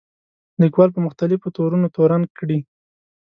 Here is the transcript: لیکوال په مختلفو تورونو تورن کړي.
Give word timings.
لیکوال 0.61 0.89
په 0.93 0.99
مختلفو 1.07 1.53
تورونو 1.55 1.87
تورن 1.95 2.23
کړي. 2.37 2.59